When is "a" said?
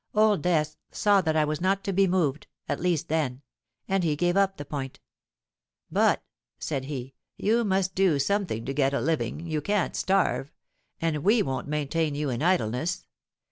8.95-8.99